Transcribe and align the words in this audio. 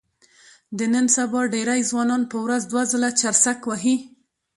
د 0.77 0.79
نن 0.93 1.05
سبا 1.15 1.39
ډېری 1.53 1.81
ځوانان 1.89 2.21
په 2.31 2.37
ورځ 2.45 2.61
دوه 2.71 2.83
ځله 2.91 3.09
چرسک 3.19 3.59
وهي. 3.65 3.95